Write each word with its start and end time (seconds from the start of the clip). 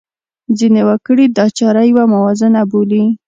ځینې 0.57 0.81
وګړي 0.87 1.25
دا 1.37 1.45
چاره 1.57 1.81
یوه 1.91 2.03
موازنه 2.13 2.61
بولي. 2.71 3.03